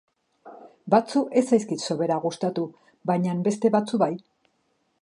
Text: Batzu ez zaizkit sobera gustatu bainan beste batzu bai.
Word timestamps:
Batzu 0.93 1.21
ez 1.41 1.43
zaizkit 1.51 1.85
sobera 1.89 2.17
gustatu 2.25 2.65
bainan 3.13 3.47
beste 3.51 3.73
batzu 3.79 4.03
bai. 4.07 4.15